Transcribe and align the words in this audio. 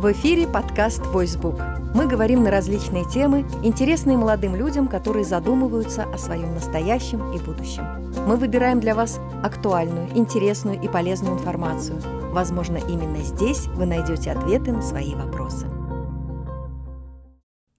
В 0.00 0.12
эфире 0.12 0.48
подкаст 0.48 1.04
«Войсбук». 1.08 1.56
Мы 1.94 2.08
говорим 2.08 2.42
на 2.42 2.50
различные 2.50 3.04
темы, 3.04 3.40
интересные 3.62 4.16
молодым 4.16 4.56
людям, 4.56 4.88
которые 4.88 5.26
задумываются 5.26 6.04
о 6.04 6.16
своем 6.16 6.54
настоящем 6.54 7.34
и 7.34 7.38
будущем. 7.38 7.84
Мы 8.26 8.36
выбираем 8.36 8.80
для 8.80 8.94
вас 8.94 9.20
актуальную, 9.42 10.08
интересную 10.16 10.80
и 10.80 10.88
полезную 10.88 11.34
информацию. 11.34 12.00
Возможно, 12.32 12.78
именно 12.78 13.18
здесь 13.18 13.66
вы 13.66 13.84
найдете 13.84 14.32
ответы 14.32 14.72
на 14.72 14.80
свои 14.80 15.14
вопросы. 15.14 15.66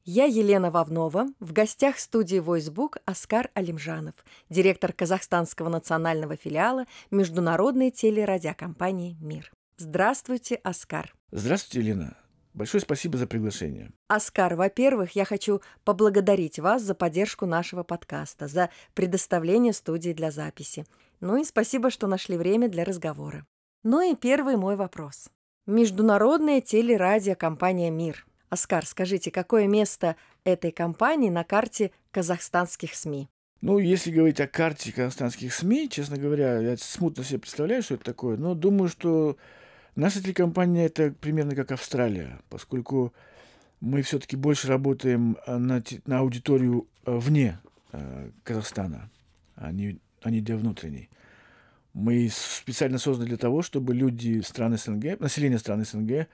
Я 0.05 0.25
Елена 0.25 0.69
Вовнова, 0.69 1.25
в 1.39 1.53
гостях 1.53 1.97
студии 1.97 2.37
«Войсбук» 2.37 2.97
Оскар 3.05 3.49
Алимжанов, 3.55 4.13
директор 4.47 4.93
казахстанского 4.93 5.69
национального 5.69 6.35
филиала 6.35 6.85
международной 7.09 7.89
телерадиокомпании 7.89 9.17
«Мир». 9.19 9.51
Здравствуйте, 9.81 10.59
Оскар. 10.63 11.11
Здравствуйте, 11.31 11.79
Елена. 11.79 12.15
Большое 12.53 12.81
спасибо 12.81 13.17
за 13.17 13.25
приглашение. 13.25 13.91
Оскар, 14.09 14.53
во-первых, 14.53 15.15
я 15.15 15.25
хочу 15.25 15.61
поблагодарить 15.83 16.59
вас 16.59 16.83
за 16.83 16.93
поддержку 16.93 17.47
нашего 17.47 17.81
подкаста, 17.81 18.47
за 18.47 18.69
предоставление 18.93 19.73
студии 19.73 20.13
для 20.13 20.29
записи. 20.29 20.85
Ну 21.19 21.41
и 21.41 21.43
спасибо, 21.43 21.89
что 21.89 22.05
нашли 22.05 22.37
время 22.37 22.69
для 22.69 22.85
разговора. 22.85 23.47
Ну 23.81 24.01
и 24.01 24.15
первый 24.15 24.55
мой 24.55 24.75
вопрос. 24.75 25.29
Международная 25.65 26.61
телерадиокомпания 26.61 27.89
«Мир». 27.89 28.27
Оскар, 28.49 28.85
скажите, 28.85 29.31
какое 29.31 29.65
место 29.65 30.15
этой 30.43 30.71
компании 30.71 31.31
на 31.31 31.43
карте 31.43 31.89
казахстанских 32.11 32.93
СМИ? 32.93 33.29
Ну, 33.61 33.79
если 33.79 34.11
говорить 34.11 34.39
о 34.41 34.47
карте 34.47 34.91
казахстанских 34.91 35.51
СМИ, 35.51 35.89
честно 35.89 36.17
говоря, 36.17 36.59
я 36.59 36.77
смутно 36.77 37.23
себе 37.23 37.39
представляю, 37.39 37.81
что 37.81 37.95
это 37.95 38.03
такое, 38.03 38.37
но 38.37 38.53
думаю, 38.53 38.87
что 38.87 39.37
Наша 39.95 40.21
телекомпания 40.21 40.85
это 40.85 41.11
примерно 41.11 41.55
как 41.55 41.71
Австралия, 41.71 42.39
поскольку 42.49 43.13
мы 43.81 44.01
все-таки 44.03 44.37
больше 44.37 44.67
работаем 44.67 45.37
э, 45.45 45.57
на, 45.57 45.83
на 46.05 46.19
аудиторию 46.19 46.87
э, 47.05 47.17
вне 47.17 47.59
э, 47.91 48.29
Казахстана, 48.43 49.09
а 49.55 49.71
не, 49.71 49.99
а 50.21 50.29
не 50.29 50.39
для 50.39 50.55
внутренней. 50.55 51.09
Мы 51.93 52.29
специально 52.31 52.99
созданы 52.99 53.27
для 53.27 53.37
того, 53.37 53.61
чтобы 53.61 53.93
люди 53.93 54.39
стран 54.41 54.77
СНГ, 54.77 55.19
население 55.19 55.59
стран 55.59 55.83
СНГ 55.83 56.27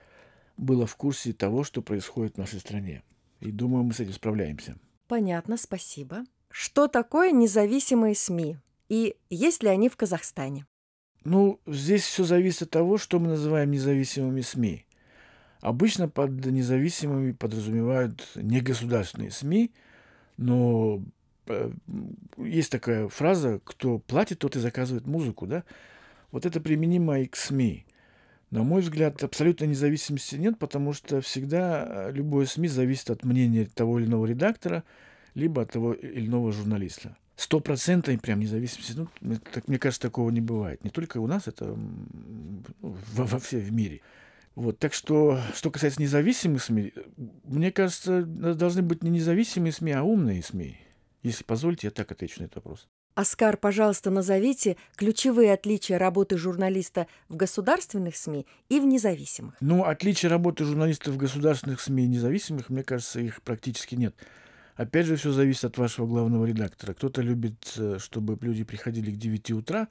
было 0.56 0.86
в 0.86 0.94
курсе 0.96 1.32
того, 1.32 1.64
что 1.64 1.82
происходит 1.82 2.34
в 2.34 2.38
нашей 2.38 2.60
стране. 2.60 3.02
И 3.40 3.50
думаю, 3.50 3.84
мы 3.84 3.92
с 3.92 4.00
этим 4.00 4.12
справляемся. 4.12 4.76
Понятно, 5.08 5.56
спасибо. 5.56 6.24
Что 6.50 6.86
такое 6.86 7.32
независимые 7.32 8.14
СМИ? 8.14 8.58
И 8.88 9.16
есть 9.30 9.62
ли 9.62 9.68
они 9.68 9.88
в 9.88 9.96
Казахстане? 9.96 10.66
Ну, 11.24 11.60
здесь 11.66 12.02
все 12.02 12.24
зависит 12.24 12.62
от 12.62 12.70
того, 12.70 12.98
что 12.98 13.18
мы 13.18 13.28
называем 13.28 13.70
независимыми 13.70 14.40
СМИ. 14.40 14.84
Обычно 15.60 16.08
под 16.08 16.44
независимыми 16.46 17.32
подразумевают 17.32 18.26
негосударственные 18.36 19.32
СМИ, 19.32 19.72
но 20.36 21.02
э, 21.46 21.72
есть 22.36 22.70
такая 22.70 23.08
фраза, 23.08 23.60
кто 23.64 23.98
платит, 23.98 24.38
тот 24.38 24.54
и 24.54 24.60
заказывает 24.60 25.06
музыку, 25.06 25.46
да? 25.46 25.64
Вот 26.30 26.46
это 26.46 26.60
применимо 26.60 27.20
и 27.20 27.26
к 27.26 27.34
СМИ. 27.34 27.86
На 28.50 28.62
мой 28.62 28.82
взгляд, 28.82 29.22
абсолютной 29.22 29.66
независимости 29.66 30.36
нет, 30.36 30.58
потому 30.58 30.92
что 30.92 31.20
всегда 31.20 31.86
э, 31.88 32.12
любое 32.12 32.46
СМИ 32.46 32.68
зависит 32.68 33.10
от 33.10 33.24
мнения 33.24 33.66
того 33.66 33.98
или 33.98 34.06
иного 34.06 34.26
редактора, 34.26 34.84
либо 35.34 35.62
от 35.62 35.72
того 35.72 35.92
или 35.92 36.26
иного 36.26 36.52
журналиста 36.52 37.16
стопроцентной 37.38 38.18
прям 38.18 38.40
независимости, 38.40 38.94
ну, 39.20 39.38
так, 39.52 39.68
мне 39.68 39.78
кажется, 39.78 40.02
такого 40.02 40.28
не 40.30 40.40
бывает. 40.40 40.82
Не 40.82 40.90
только 40.90 41.18
у 41.18 41.28
нас, 41.28 41.46
это 41.46 41.66
ну, 41.66 42.62
во, 42.82 43.24
во 43.24 43.38
все 43.38 43.58
в 43.58 43.72
мире. 43.72 44.00
Вот, 44.56 44.80
так 44.80 44.92
что, 44.92 45.40
что 45.54 45.70
касается 45.70 46.02
независимых 46.02 46.64
СМИ, 46.64 46.92
мне 47.44 47.70
кажется, 47.70 48.22
должны 48.22 48.82
быть 48.82 49.04
не 49.04 49.10
независимые 49.10 49.72
СМИ, 49.72 49.92
а 49.92 50.02
умные 50.02 50.42
СМИ. 50.42 50.78
Если 51.22 51.44
позволите, 51.44 51.86
я 51.86 51.90
так 51.92 52.10
отвечу 52.10 52.40
на 52.40 52.46
этот 52.46 52.56
вопрос. 52.56 52.88
Оскар, 53.14 53.56
пожалуйста, 53.56 54.10
назовите 54.10 54.76
ключевые 54.96 55.52
отличия 55.52 55.96
работы 55.96 56.38
журналиста 56.38 57.06
в 57.28 57.36
государственных 57.36 58.16
СМИ 58.16 58.46
и 58.68 58.80
в 58.80 58.84
независимых. 58.84 59.54
Ну, 59.60 59.84
отличия 59.84 60.28
работы 60.28 60.64
журналиста 60.64 61.12
в 61.12 61.16
государственных 61.16 61.80
СМИ 61.80 62.04
и 62.04 62.08
независимых, 62.08 62.68
мне 62.68 62.82
кажется, 62.82 63.20
их 63.20 63.42
практически 63.42 63.94
нет. 63.94 64.16
Опять 64.78 65.06
же, 65.06 65.16
все 65.16 65.32
зависит 65.32 65.64
от 65.64 65.76
вашего 65.76 66.06
главного 66.06 66.44
редактора. 66.46 66.94
Кто-то 66.94 67.20
любит, 67.20 67.74
э, 67.78 67.98
чтобы 67.98 68.38
люди 68.40 68.62
приходили 68.62 69.10
к 69.10 69.16
9 69.16 69.50
утра, 69.50 69.88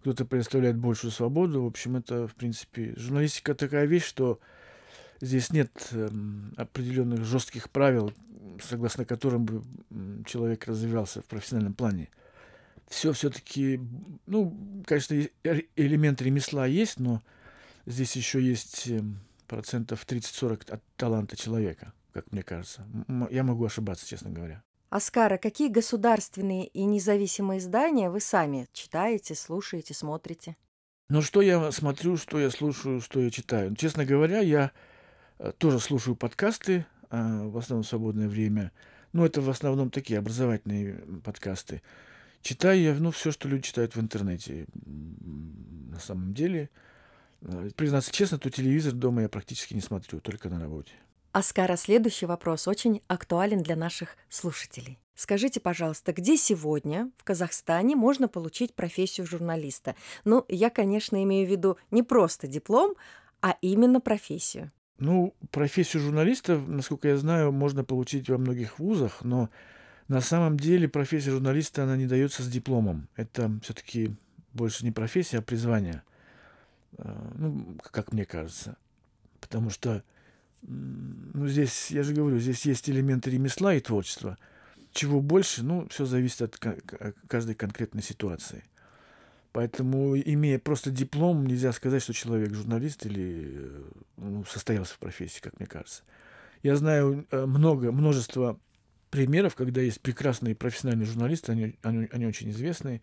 кто-то 0.00 0.24
предоставляет 0.24 0.78
большую 0.78 1.10
свободу. 1.10 1.62
В 1.62 1.66
общем, 1.66 1.96
это, 1.96 2.26
в 2.26 2.34
принципе, 2.34 2.94
журналистика 2.96 3.54
такая 3.54 3.84
вещь, 3.84 4.06
что 4.06 4.40
здесь 5.20 5.52
нет 5.52 5.70
эм, 5.92 6.54
определенных 6.56 7.26
жестких 7.26 7.68
правил, 7.68 8.14
согласно 8.58 9.04
которым 9.04 9.44
бы 9.44 9.62
человек 10.24 10.66
развивался 10.66 11.20
в 11.20 11.26
профессиональном 11.26 11.74
плане. 11.74 12.08
Все 12.88 13.12
все-таки, 13.12 13.82
ну, 14.24 14.56
конечно, 14.86 15.14
элемент 15.76 16.22
ремесла 16.22 16.64
есть, 16.64 16.98
но 16.98 17.20
здесь 17.84 18.16
еще 18.16 18.40
есть 18.40 18.88
эм, 18.88 19.18
процентов 19.46 20.06
30-40 20.08 20.72
от 20.72 20.82
таланта 20.96 21.36
человека 21.36 21.92
как 22.12 22.30
мне 22.32 22.42
кажется. 22.42 22.86
Я 23.30 23.42
могу 23.42 23.64
ошибаться, 23.64 24.06
честно 24.06 24.30
говоря. 24.30 24.62
Оскара, 24.90 25.38
какие 25.38 25.68
государственные 25.68 26.66
и 26.66 26.84
независимые 26.84 27.60
издания 27.60 28.10
вы 28.10 28.20
сами 28.20 28.68
читаете, 28.72 29.34
слушаете, 29.34 29.94
смотрите? 29.94 30.56
Ну, 31.08 31.22
что 31.22 31.40
я 31.40 31.72
смотрю, 31.72 32.16
что 32.16 32.38
я 32.38 32.50
слушаю, 32.50 33.00
что 33.00 33.20
я 33.20 33.30
читаю? 33.30 33.74
Честно 33.74 34.04
говоря, 34.04 34.40
я 34.40 34.70
э, 35.38 35.52
тоже 35.56 35.80
слушаю 35.80 36.14
подкасты 36.14 36.86
а, 37.08 37.46
в 37.46 37.58
основном 37.58 37.84
в 37.84 37.86
свободное 37.86 38.28
время. 38.28 38.72
Ну, 39.12 39.24
это 39.24 39.40
в 39.40 39.50
основном 39.50 39.90
такие 39.90 40.18
образовательные 40.18 40.94
подкасты. 41.22 41.82
Читаю 42.40 42.80
я, 42.80 42.94
ну, 42.94 43.10
все, 43.10 43.30
что 43.30 43.48
люди 43.48 43.64
читают 43.64 43.94
в 43.94 44.00
интернете. 44.00 44.66
На 44.84 46.00
самом 46.00 46.34
деле, 46.34 46.70
э, 47.42 47.70
признаться 47.76 48.10
честно, 48.12 48.38
то 48.38 48.50
телевизор 48.50 48.94
дома 48.94 49.22
я 49.22 49.28
практически 49.28 49.74
не 49.74 49.80
смотрю, 49.80 50.20
только 50.20 50.48
на 50.48 50.58
работе. 50.58 50.92
Аскара, 51.32 51.76
следующий 51.76 52.26
вопрос 52.26 52.68
очень 52.68 53.00
актуален 53.08 53.62
для 53.62 53.74
наших 53.74 54.16
слушателей. 54.28 54.98
Скажите, 55.14 55.60
пожалуйста, 55.60 56.12
где 56.12 56.36
сегодня 56.36 57.10
в 57.16 57.24
Казахстане 57.24 57.96
можно 57.96 58.28
получить 58.28 58.74
профессию 58.74 59.26
журналиста? 59.26 59.94
Ну, 60.24 60.44
я, 60.48 60.68
конечно, 60.68 61.22
имею 61.22 61.46
в 61.46 61.50
виду 61.50 61.78
не 61.90 62.02
просто 62.02 62.48
диплом, 62.48 62.94
а 63.40 63.56
именно 63.62 64.00
профессию. 64.00 64.72
Ну, 64.98 65.34
профессию 65.50 66.02
журналиста, 66.02 66.58
насколько 66.58 67.08
я 67.08 67.16
знаю, 67.16 67.50
можно 67.50 67.82
получить 67.82 68.28
во 68.28 68.36
многих 68.36 68.78
вузах, 68.78 69.22
но 69.22 69.48
на 70.08 70.20
самом 70.20 70.58
деле 70.58 70.86
профессия 70.86 71.30
журналиста, 71.30 71.84
она 71.84 71.96
не 71.96 72.06
дается 72.06 72.42
с 72.42 72.48
дипломом. 72.48 73.08
Это 73.16 73.50
все-таки 73.62 74.14
больше 74.52 74.84
не 74.84 74.90
профессия, 74.90 75.38
а 75.38 75.42
призвание. 75.42 76.02
А, 76.98 77.32
ну, 77.34 77.78
как 77.90 78.12
мне 78.12 78.26
кажется. 78.26 78.76
Потому 79.40 79.70
что 79.70 80.04
ну, 80.62 81.48
здесь, 81.48 81.90
я 81.90 82.02
же 82.02 82.14
говорю, 82.14 82.38
здесь 82.38 82.64
есть 82.66 82.88
элементы 82.88 83.30
ремесла 83.30 83.74
и 83.74 83.80
творчества. 83.80 84.38
Чего 84.92 85.20
больше, 85.20 85.62
ну, 85.64 85.88
все 85.88 86.04
зависит 86.04 86.42
от 86.42 86.58
каждой 87.28 87.54
конкретной 87.54 88.02
ситуации. 88.02 88.64
Поэтому, 89.52 90.16
имея 90.16 90.58
просто 90.58 90.90
диплом, 90.90 91.46
нельзя 91.46 91.72
сказать, 91.72 92.02
что 92.02 92.14
человек 92.14 92.54
журналист 92.54 93.04
или 93.04 93.70
ну, 94.16 94.44
состоялся 94.44 94.94
в 94.94 94.98
профессии, 94.98 95.40
как 95.40 95.58
мне 95.58 95.66
кажется. 95.66 96.02
Я 96.62 96.76
знаю 96.76 97.26
э, 97.30 97.44
много, 97.44 97.92
множество 97.92 98.58
примеров, 99.10 99.54
когда 99.54 99.82
есть 99.82 100.00
прекрасные 100.00 100.54
профессиональные 100.54 101.06
журналисты, 101.06 101.52
они, 101.52 101.76
они, 101.82 102.08
они 102.12 102.26
очень 102.26 102.50
известные, 102.50 103.02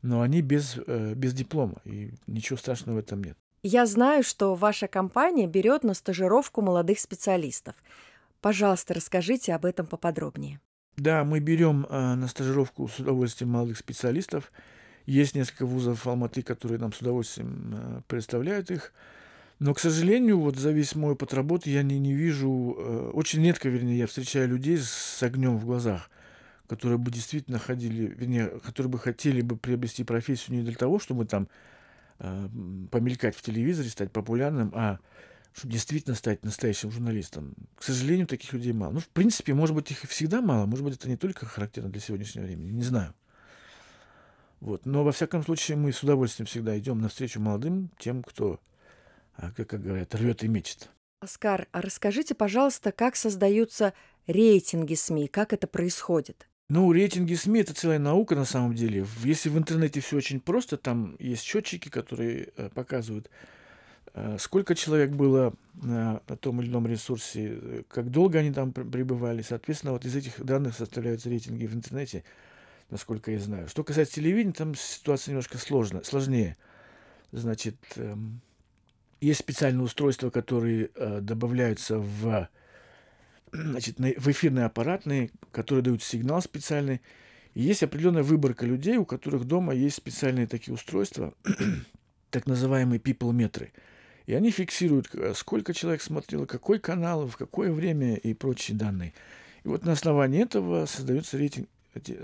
но 0.00 0.22
они 0.22 0.40
без, 0.40 0.78
э, 0.86 1.14
без 1.14 1.34
диплома, 1.34 1.82
и 1.84 2.14
ничего 2.26 2.56
страшного 2.56 2.96
в 2.96 3.00
этом 3.00 3.22
нет. 3.22 3.36
Я 3.64 3.86
знаю, 3.86 4.24
что 4.24 4.56
ваша 4.56 4.88
компания 4.88 5.46
берет 5.46 5.84
на 5.84 5.94
стажировку 5.94 6.62
молодых 6.62 6.98
специалистов. 6.98 7.76
Пожалуйста, 8.40 8.92
расскажите 8.92 9.54
об 9.54 9.64
этом 9.64 9.86
поподробнее. 9.86 10.60
Да, 10.96 11.22
мы 11.22 11.38
берем 11.38 11.86
э, 11.88 12.14
на 12.14 12.26
стажировку 12.26 12.88
с 12.88 12.98
удовольствием 12.98 13.50
молодых 13.50 13.78
специалистов. 13.78 14.50
Есть 15.06 15.36
несколько 15.36 15.64
вузов 15.64 16.04
Алматы, 16.08 16.42
которые 16.42 16.80
нам 16.80 16.92
с 16.92 17.00
удовольствием 17.00 17.72
э, 17.72 18.00
представляют 18.08 18.72
их. 18.72 18.92
Но, 19.60 19.74
к 19.74 19.78
сожалению, 19.78 20.40
вот 20.40 20.56
за 20.56 20.72
весь 20.72 20.96
мой 20.96 21.12
опыт 21.12 21.32
работы 21.32 21.70
я 21.70 21.84
не, 21.84 22.00
не 22.00 22.14
вижу, 22.14 22.76
э, 22.76 23.10
очень 23.14 23.44
редко, 23.44 23.68
вернее, 23.68 23.96
я 23.96 24.08
встречаю 24.08 24.48
людей 24.48 24.76
с 24.76 25.22
огнем 25.22 25.56
в 25.56 25.66
глазах, 25.66 26.10
которые 26.66 26.98
бы 26.98 27.12
действительно 27.12 27.60
ходили, 27.60 28.06
вернее, 28.06 28.48
которые 28.64 28.90
бы 28.90 28.98
хотели 28.98 29.40
бы 29.40 29.56
приобрести 29.56 30.02
профессию 30.02 30.56
не 30.56 30.64
для 30.64 30.74
того, 30.74 30.98
чтобы 30.98 31.26
там 31.26 31.46
э, 32.18 32.48
помелькать 32.90 33.36
в 33.36 33.42
телевизоре, 33.42 33.88
стать 33.88 34.12
популярным, 34.12 34.72
а 34.74 34.98
чтобы 35.52 35.72
действительно 35.72 36.14
стать 36.14 36.44
настоящим 36.44 36.90
журналистом. 36.90 37.54
К 37.76 37.82
сожалению, 37.82 38.26
таких 38.26 38.52
людей 38.52 38.72
мало. 38.72 38.92
Ну, 38.92 39.00
в 39.00 39.08
принципе, 39.08 39.52
может 39.54 39.74
быть, 39.74 39.90
их 39.90 40.04
и 40.04 40.06
всегда 40.06 40.40
мало. 40.40 40.66
Может 40.66 40.84
быть, 40.84 40.94
это 40.96 41.08
не 41.08 41.16
только 41.16 41.44
характерно 41.46 41.90
для 41.90 42.00
сегодняшнего 42.00 42.44
времени. 42.44 42.70
Не 42.70 42.82
знаю. 42.82 43.14
Вот. 44.60 44.86
Но, 44.86 45.04
во 45.04 45.12
всяком 45.12 45.44
случае, 45.44 45.76
мы 45.76 45.92
с 45.92 46.02
удовольствием 46.02 46.46
всегда 46.46 46.78
идем 46.78 47.00
навстречу 47.00 47.40
молодым, 47.40 47.90
тем, 47.98 48.22
кто, 48.22 48.60
а, 49.34 49.50
как, 49.52 49.68
как 49.68 49.82
говорят, 49.82 50.14
рвет 50.14 50.42
и 50.42 50.48
мечет. 50.48 50.88
Оскар, 51.20 51.68
а 51.72 51.82
расскажите, 51.82 52.34
пожалуйста, 52.34 52.90
как 52.90 53.16
создаются 53.16 53.92
рейтинги 54.26 54.94
СМИ, 54.94 55.28
как 55.28 55.52
это 55.52 55.66
происходит? 55.66 56.48
Ну, 56.74 56.90
рейтинги 56.90 57.34
СМИ– 57.34 57.60
это 57.64 57.74
целая 57.74 57.98
наука 57.98 58.34
на 58.34 58.46
самом 58.46 58.74
деле. 58.74 59.04
Если 59.24 59.50
в 59.50 59.58
интернете 59.58 60.00
все 60.00 60.16
очень 60.16 60.40
просто, 60.40 60.78
там 60.78 61.16
есть 61.18 61.42
счетчики, 61.42 61.90
которые 61.90 62.48
э, 62.56 62.70
показывают, 62.70 63.28
э, 64.14 64.38
сколько 64.40 64.74
человек 64.74 65.10
было 65.10 65.52
на 65.74 66.22
том 66.40 66.62
или 66.62 66.70
ином 66.70 66.86
ресурсе, 66.86 67.58
э, 67.60 67.82
как 67.88 68.10
долго 68.10 68.38
они 68.38 68.54
там 68.54 68.72
пребывали. 68.72 69.42
Соответственно, 69.42 69.92
вот 69.92 70.06
из 70.06 70.16
этих 70.16 70.42
данных 70.42 70.74
составляются 70.74 71.28
рейтинги 71.28 71.66
в 71.66 71.74
интернете, 71.74 72.24
насколько 72.88 73.30
я 73.30 73.38
знаю. 73.38 73.68
Что 73.68 73.84
касается 73.84 74.14
телевидения, 74.14 74.54
там 74.54 74.74
ситуация 74.74 75.32
немножко 75.32 75.58
сложно, 75.58 76.02
сложнее. 76.04 76.56
Значит, 77.32 77.76
эм, 77.96 78.40
есть 79.20 79.40
специальные 79.40 79.84
устройства, 79.84 80.30
которые 80.30 80.88
добавляются 81.20 81.98
в, 81.98 82.48
значит, 83.52 83.98
в 83.98 84.30
эфирные 84.30 84.64
аппаратные, 84.64 85.30
которые 85.50 85.82
дают 85.82 86.02
сигнал 86.02 86.42
специальный. 86.42 87.00
И 87.54 87.62
есть 87.62 87.82
определенная 87.82 88.22
выборка 88.22 88.64
людей, 88.66 88.96
у 88.96 89.04
которых 89.04 89.44
дома 89.44 89.74
есть 89.74 89.96
специальные 89.96 90.46
такие 90.46 90.74
устройства, 90.74 91.34
так 92.30 92.46
называемые 92.46 92.98
people-метры. 92.98 93.72
И 94.26 94.34
они 94.34 94.50
фиксируют, 94.50 95.10
сколько 95.34 95.74
человек 95.74 96.00
смотрело, 96.00 96.46
какой 96.46 96.78
канал, 96.78 97.26
в 97.26 97.36
какое 97.36 97.72
время 97.72 98.16
и 98.16 98.34
прочие 98.34 98.76
данные. 98.76 99.12
И 99.64 99.68
вот 99.68 99.84
на 99.84 99.92
основании 99.92 100.42
этого 100.42 100.86
создаются, 100.86 101.36
рейтинг, 101.36 101.68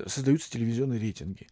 создаются 0.06 0.50
телевизионные 0.50 1.00
рейтинги. 1.00 1.46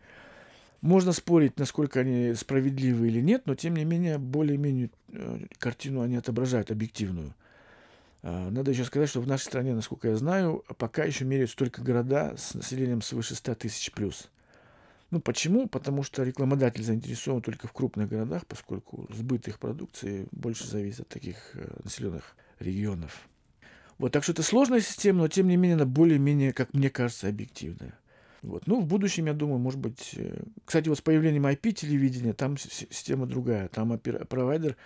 Можно 0.81 1.13
спорить, 1.13 1.59
насколько 1.59 2.01
они 2.01 2.35
справедливы 2.35 3.09
или 3.09 3.21
нет, 3.21 3.43
но 3.47 3.55
тем 3.55 3.77
не 3.77 3.85
менее 3.85 4.19
более-менее 4.19 4.91
э, 5.09 5.47
картину 5.59 6.03
они 6.03 6.17
отображают 6.17 6.71
объективную. 6.71 7.35
А, 8.29 8.51
надо 8.51 8.73
еще 8.73 8.85
сказать, 8.85 9.09
что 9.09 9.21
в 9.21 9.29
нашей 9.29 9.45
стране, 9.45 9.73
насколько 9.73 10.09
я 10.09 10.17
знаю, 10.17 10.65
пока 10.79 11.05
еще 11.05 11.25
меряют 11.25 11.55
только 11.55 11.81
города 11.81 12.35
с 12.37 12.55
населением 12.55 13.01
свыше 13.01 13.37
100 13.37 13.55
тысяч 13.55 13.93
плюс. 13.93 14.31
Ну 15.13 15.21
почему? 15.21 15.69
Потому 15.69 16.03
что 16.03 16.25
рекламодатель 16.25 16.83
заинтересован 16.83 17.41
только 17.41 17.69
в 17.69 17.73
крупных 17.73 18.09
городах, 18.09 18.45
поскольку 18.45 19.07
сбыт 19.15 19.47
их 19.47 19.61
продукции 19.61 20.27
больше 20.33 20.67
зависит 20.67 21.03
от 21.03 21.09
таких 21.09 21.37
э, 21.55 21.69
населенных 21.85 22.35
регионов. 22.59 23.29
Вот, 23.99 24.11
так 24.11 24.25
что 24.25 24.33
это 24.33 24.43
сложная 24.43 24.81
система, 24.81 25.21
но 25.21 25.29
тем 25.29 25.47
не 25.47 25.57
менее 25.57 25.77
она 25.77 25.87
более-менее, 25.87 26.53
как 26.53 26.75
мне 26.75 26.91
кажется, 26.91 27.29
объективная. 27.29 27.97
Вот. 28.43 28.67
Ну, 28.67 28.81
в 28.81 28.87
будущем, 28.87 29.27
я 29.27 29.35
думаю, 29.35 29.61
может 29.61 29.79
быть... 29.79 30.15
Э, 30.17 30.43
кстати, 30.65 30.89
вот 30.89 30.99
с 30.99 31.01
появлением 31.01 31.47
IP-телевидения 31.47 32.33
там 32.33 32.59
система 32.59 33.27
другая. 33.27 33.69
Там 33.69 33.97
провайдер 34.01 34.77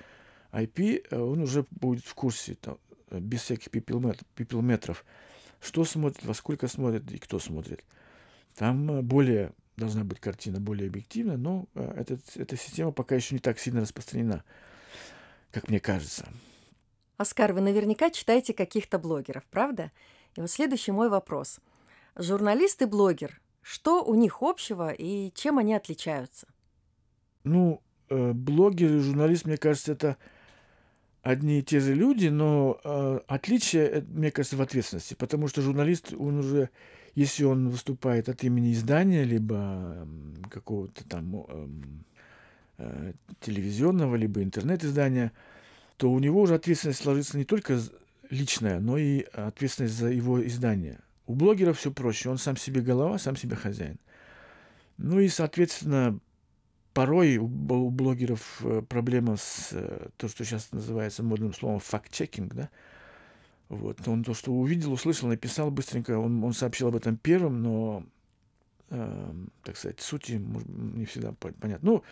IP, 0.53 1.07
э, 1.11 1.19
он 1.19 1.41
уже 1.41 1.65
будет 1.71 2.05
в 2.05 2.15
курсе, 2.15 2.59
без 3.19 3.43
всяких 3.43 3.71
пипелметров, 3.71 5.05
что 5.61 5.85
смотрит, 5.85 6.25
во 6.25 6.35
сколько 6.35 6.69
смотрит 6.69 7.11
и 7.11 7.19
кто 7.19 7.39
смотрит. 7.39 7.85
Там 8.57 8.91
э, 8.91 9.03
более 9.03 9.53
должна 9.77 10.05
быть 10.05 10.21
картина 10.21 10.61
более 10.61 10.89
объективная, 10.89 11.39
но 11.39 11.67
этот, 11.75 12.21
эта 12.37 12.57
система 12.57 12.93
пока 12.93 13.15
еще 13.15 13.35
не 13.35 13.39
так 13.39 13.59
сильно 13.59 13.81
распространена, 13.81 14.45
как 15.53 15.69
мне 15.71 15.81
кажется. 15.81 16.29
Оскар, 17.17 17.55
вы 17.55 17.62
наверняка 17.62 18.11
читаете 18.11 18.53
каких-то 18.53 18.99
блогеров, 18.99 19.45
правда? 19.47 19.91
И 20.37 20.41
вот 20.41 20.51
следующий 20.51 20.93
мой 20.93 21.09
вопрос– 21.09 21.61
Журналист 22.17 22.83
и 22.83 22.87
блогер. 22.87 23.41
Что 23.63 24.05
у 24.05 24.15
них 24.15 24.43
общего 24.43 24.91
и 24.91 25.33
чем 25.35 25.59
они 25.59 25.75
отличаются? 25.75 26.47
Ну, 27.45 27.83
э, 28.09 28.33
блогер 28.33 28.95
и 28.95 28.99
журналист, 28.99 29.45
мне 29.45 29.56
кажется, 29.56 29.93
это 29.93 30.17
одни 31.22 31.58
и 31.58 31.62
те 31.62 31.81
же 31.81 31.94
люди, 31.94 32.28
но 32.28 32.81
э, 32.82 33.20
отличие, 33.26 33.87
э, 33.87 34.02
мне 34.02 34.31
кажется, 34.31 34.56
в 34.56 34.62
ответственности, 34.62 35.14
потому 35.14 35.49
что 35.49 35.62
журналист, 35.62 36.12
он 36.12 36.38
уже, 36.38 36.70
если 37.14 37.44
он 37.44 37.69
выступает 37.69 38.28
от 38.28 38.44
имени 38.44 38.72
издания, 38.72 39.25
либо 39.25 39.56
э, 39.56 40.06
какого-то 40.50 41.05
там 41.08 41.44
эм, 41.49 42.05
э, 42.78 43.12
телевизионного, 43.40 44.17
либо 44.17 44.43
интернет-издания, 44.43 45.32
то 45.96 46.11
у 46.11 46.19
него 46.19 46.40
уже 46.40 46.55
ответственность 46.55 47.05
ложится 47.05 47.37
не 47.37 47.44
только 47.44 47.78
личная, 48.31 48.81
но 48.81 48.96
и 48.96 49.20
ответственность 49.32 49.94
за 49.94 50.08
его 50.08 50.44
издание– 50.46 51.00
у 51.31 51.34
блогера 51.34 51.72
все 51.72 51.93
проще. 51.93 52.28
Он 52.28 52.38
сам 52.38 52.56
себе 52.56 52.81
голова, 52.81 53.17
сам 53.17 53.37
себе 53.37 53.55
хозяин. 53.55 53.99
Ну 54.99 55.20
и, 55.20 55.28
соответственно, 55.28 56.19
порой 56.93 57.37
у 57.37 57.47
блогеров 57.47 58.61
э, 58.63 58.83
проблема 58.89 59.37
с 59.37 59.71
э, 59.73 60.09
то, 60.17 60.29
что 60.29 60.45
сейчас 60.45 60.73
называется 60.73 61.23
модным 61.23 61.53
словом 61.53 61.81
факт-чекинг, 61.81 62.55
да. 62.55 62.71
Вот. 63.69 64.07
Он 64.09 64.25
то, 64.25 64.35
что 64.35 64.53
увидел, 64.53 64.93
услышал, 64.93 65.29
написал 65.29 65.71
быстренько, 65.71 66.19
он, 66.19 66.43
он 66.43 66.53
сообщил 66.53 66.89
об 66.89 66.97
этом 66.97 67.17
первым, 67.17 67.63
но, 67.63 68.05
э, 68.91 69.33
так 69.63 69.77
сказать, 69.77 70.01
сути 70.01 70.33
не 70.33 71.05
всегда 71.05 71.33
понятно. 71.33 71.79
Ну, 71.83 72.03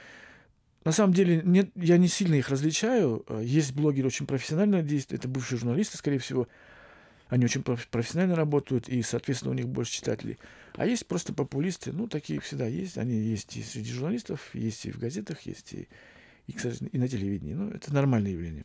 на 0.85 0.93
самом 0.93 1.13
деле, 1.13 1.43
нет, 1.45 1.71
я 1.75 1.99
не 1.99 2.09
сильно 2.09 2.37
их 2.37 2.49
различаю. 2.49 3.25
Есть 3.43 3.75
блогеры 3.75 4.07
очень 4.07 4.27
профессионально 4.27 4.83
действуют, 4.83 5.25
это 5.25 5.29
бывшие 5.29 5.59
журналисты, 5.59 5.99
скорее 5.99 6.19
всего, 6.19 6.47
они 7.29 7.45
очень 7.45 7.63
профессионально 7.63 8.37
работают, 8.37 8.89
и, 8.89 9.03
соответственно, 9.03 9.51
у 9.51 9.55
них 9.55 9.69
больше 9.69 9.93
читателей. 9.93 10.39
А 10.79 10.87
есть 10.87 11.09
просто 11.09 11.33
популисты, 11.33 11.93
ну, 11.93 12.07
такие 12.07 12.39
всегда 12.39 12.67
есть. 12.67 12.99
Они 12.99 13.17
есть 13.17 13.57
и 13.57 13.63
среди 13.65 13.91
журналистов, 13.91 14.55
есть 14.55 14.87
и 14.87 14.93
в 14.93 14.99
газетах, 15.01 15.41
есть 15.41 15.73
и, 15.73 15.89
и, 16.47 16.53
кстати, 16.53 16.85
и 16.85 16.99
на 16.99 17.09
телевидении. 17.09 17.53
Ну, 17.53 17.69
это 17.71 17.93
нормальное 17.93 18.31
явление. 18.31 18.65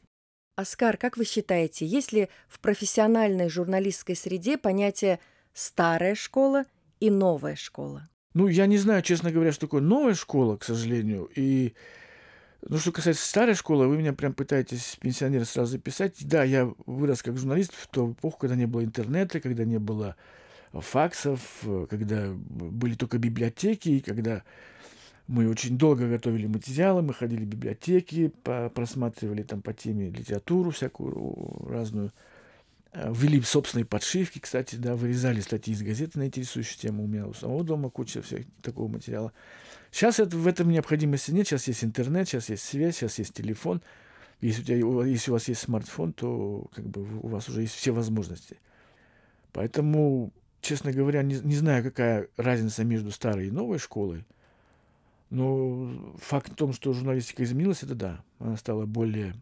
Оскар, 0.56 0.98
как 0.98 1.18
вы 1.18 1.26
считаете, 1.26 1.88
есть 1.88 2.12
ли 2.12 2.30
в 2.48 2.60
профессиональной 2.60 3.50
журналистской 3.50 4.16
среде 4.16 4.60
понятие 4.60 5.20
«старая 5.54 6.14
школа» 6.14 6.66
и 7.00 7.10
«новая 7.10 7.56
школа»? 7.56 8.08
Ну, 8.36 8.48
я 8.48 8.68
не 8.68 8.78
знаю, 8.78 9.02
честно 9.02 9.32
говоря, 9.32 9.52
что 9.52 9.62
такое 9.62 9.82
новая 9.82 10.14
школа, 10.14 10.58
к 10.58 10.64
сожалению. 10.64 11.32
И 11.36 11.74
ну, 12.62 12.78
что 12.78 12.92
касается 12.92 13.28
старой 13.28 13.56
школы, 13.56 13.88
вы 13.88 13.98
меня 13.98 14.14
прям 14.14 14.34
пытаетесь 14.34 14.98
пенсионера 15.02 15.46
сразу 15.46 15.72
записать. 15.72 16.16
Да, 16.28 16.44
я 16.44 16.72
вырос 16.86 17.24
как 17.24 17.40
журналист 17.40 17.74
в 17.74 17.88
ту 17.88 18.12
эпоху, 18.12 18.38
когда 18.38 18.56
не 18.56 18.68
было 18.68 18.84
интернета, 18.84 19.40
когда 19.40 19.66
не 19.66 19.80
было 19.80 20.16
факсов, 20.82 21.64
когда 21.90 22.34
были 22.34 22.96
только 22.96 23.18
библиотеки, 23.18 24.00
когда 24.00 24.44
мы 25.28 25.50
очень 25.50 25.78
долго 25.78 26.10
готовили 26.10 26.48
материалы, 26.48 27.02
мы 27.02 27.14
ходили 27.14 27.46
в 27.46 27.48
библиотеки, 27.48 28.32
просматривали 28.74 29.44
там 29.44 29.62
по 29.62 29.74
теме 29.74 30.10
литературу 30.10 30.72
всякую 30.72 31.66
разную, 31.70 32.12
э, 32.92 33.12
ввели 33.14 33.42
собственные 33.42 33.86
подшивки, 33.86 34.40
кстати, 34.40 34.76
да, 34.76 34.96
вырезали 34.96 35.40
статьи 35.40 35.74
из 35.74 35.82
газеты 35.82 36.20
на 36.20 36.28
интересующую 36.28 36.78
тему. 36.78 37.04
У 37.04 37.08
меня 37.08 37.28
у 37.28 37.34
самого 37.34 37.64
дома 37.64 37.90
куча 37.90 38.22
всякого 38.22 38.48
такого 38.62 38.88
материала. 38.90 39.32
Сейчас 39.92 40.20
это, 40.20 40.36
в 40.36 40.48
этом 40.48 40.70
необходимости 40.70 41.32
нет. 41.32 41.48
Сейчас 41.48 41.68
есть 41.68 41.84
интернет, 41.84 42.28
сейчас 42.28 42.50
есть 42.50 42.64
связь, 42.64 42.98
сейчас 42.98 43.20
есть 43.20 43.34
телефон. 43.34 43.82
Если 44.42 44.62
у, 44.62 44.66
тебя, 44.66 45.06
если 45.06 45.32
у 45.32 45.34
вас 45.34 45.48
есть 45.48 45.62
смартфон, 45.62 46.12
то 46.12 46.68
как 46.74 46.86
бы 46.86 47.08
у 47.22 47.28
вас 47.28 47.48
уже 47.48 47.62
есть 47.62 47.76
все 47.76 47.92
возможности. 47.92 48.58
Поэтому, 49.54 50.34
честно 50.64 50.92
говоря, 50.92 51.22
не, 51.22 51.36
не 51.36 51.56
знаю, 51.56 51.84
какая 51.84 52.30
разница 52.38 52.84
между 52.84 53.12
старой 53.12 53.48
и 53.48 53.52
новой 53.52 53.78
школой. 53.78 54.26
Но 55.30 56.16
факт 56.18 56.52
в 56.52 56.56
том, 56.56 56.74
что 56.74 56.94
журналистика 56.94 57.44
изменилась, 57.44 57.84
это 57.84 57.96
да. 57.96 58.24
Она 58.40 58.56
стала 58.56 58.86
более 58.86 59.36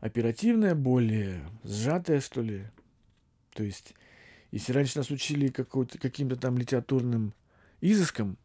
оперативная, 0.00 0.74
более 0.74 1.40
сжатая, 1.64 2.20
что 2.20 2.42
ли. 2.42 2.66
То 3.54 3.62
есть, 3.62 3.94
если 4.50 4.72
раньше 4.72 4.98
нас 4.98 5.10
учили 5.10 5.48
каким-то 5.48 6.36
там 6.36 6.58
литературным 6.58 7.32
изыском, 7.80 8.36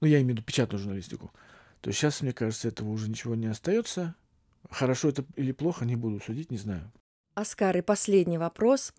ну, 0.00 0.06
я 0.06 0.18
имею 0.18 0.28
в 0.28 0.30
виду 0.38 0.42
печатную 0.42 0.80
журналистику, 0.80 1.32
то 1.80 1.90
сейчас, 1.90 2.22
мне 2.22 2.32
кажется, 2.32 2.68
этого 2.68 2.90
уже 2.90 3.10
ничего 3.10 3.34
не 3.34 3.46
остается. 3.46 4.14
Хорошо 4.70 5.08
это 5.08 5.24
или 5.34 5.52
плохо, 5.52 5.84
не 5.84 5.96
буду 5.96 6.20
судить, 6.20 6.50
не 6.50 6.58
знаю. 6.58 6.92
Оскар, 7.34 7.76
и 7.76 7.80
последний 7.80 8.38
вопрос. 8.38 8.94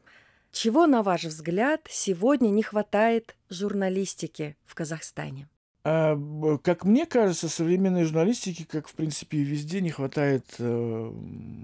Чего, 0.53 0.85
на 0.85 1.01
ваш 1.01 1.23
взгляд, 1.23 1.87
сегодня 1.89 2.49
не 2.49 2.61
хватает 2.61 3.35
журналистики 3.49 4.55
в 4.63 4.75
Казахстане? 4.75 5.49
А, 5.83 6.15
как 6.63 6.85
мне 6.85 7.07
кажется, 7.07 7.49
современной 7.49 8.03
журналистики, 8.03 8.63
как 8.63 8.87
в 8.87 8.93
принципе 8.93 9.39
и 9.39 9.43
везде, 9.43 9.81
не 9.81 9.89
хватает 9.89 10.45
э, 10.59 11.11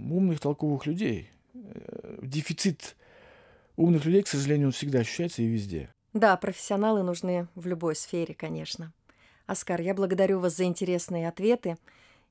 умных, 0.09 0.39
толковых 0.39 0.87
людей. 0.87 1.29
Э, 1.53 2.17
дефицит 2.23 2.95
умных 3.77 4.05
людей, 4.05 4.23
к 4.23 4.27
сожалению, 4.27 4.69
он 4.69 4.73
всегда 4.73 4.99
ощущается 4.99 5.43
и 5.43 5.47
везде. 5.47 5.93
Да, 6.13 6.35
профессионалы 6.35 7.03
нужны 7.03 7.47
в 7.53 7.67
любой 7.67 7.95
сфере, 7.95 8.33
конечно. 8.33 8.91
Оскар, 9.45 9.81
я 9.81 9.93
благодарю 9.93 10.39
вас 10.39 10.57
за 10.57 10.63
интересные 10.63 11.29
ответы. 11.29 11.77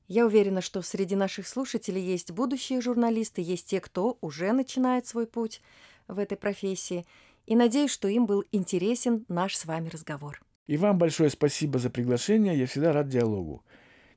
Я 0.09 0.25
уверена, 0.25 0.59
что 0.59 0.81
среди 0.81 1.15
наших 1.15 1.47
слушателей 1.47 2.01
есть 2.01 2.31
будущие 2.31 2.81
журналисты, 2.81 3.41
есть 3.41 3.67
те, 3.67 3.79
кто 3.79 4.17
уже 4.19 4.51
начинает 4.51 5.07
свой 5.07 5.25
путь 5.25 5.61
в 6.09 6.19
этой 6.19 6.37
профессии. 6.37 7.05
И 7.45 7.55
надеюсь, 7.55 7.91
что 7.91 8.09
им 8.09 8.25
был 8.25 8.43
интересен 8.51 9.23
наш 9.29 9.55
с 9.55 9.65
вами 9.65 9.87
разговор. 9.87 10.41
И 10.67 10.75
вам 10.75 10.97
большое 10.97 11.29
спасибо 11.29 11.79
за 11.79 11.89
приглашение. 11.89 12.57
Я 12.57 12.67
всегда 12.67 12.91
рад 12.91 13.07
диалогу. 13.07 13.63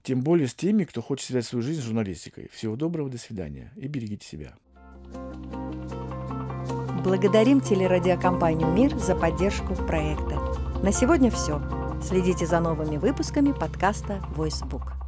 Тем 0.02 0.22
более 0.22 0.48
с 0.48 0.54
теми, 0.54 0.84
кто 0.84 1.00
хочет 1.00 1.26
связать 1.26 1.46
свою 1.46 1.62
жизнь 1.62 1.80
с 1.80 1.84
журналистикой. 1.84 2.48
Всего 2.52 2.74
доброго, 2.74 3.08
до 3.08 3.18
свидания. 3.18 3.72
И 3.76 3.86
берегите 3.86 4.26
себя. 4.26 4.56
Благодарим 7.04 7.60
телерадиокомпанию 7.60 8.68
«Мир» 8.68 8.96
за 8.98 9.14
поддержку 9.14 9.74
проекта. 9.74 10.38
На 10.82 10.92
сегодня 10.92 11.30
все. 11.30 11.62
Следите 12.02 12.46
за 12.46 12.60
новыми 12.60 12.96
выпусками 12.96 13.52
подкаста 13.52 14.24
«Войсбук». 14.36 15.01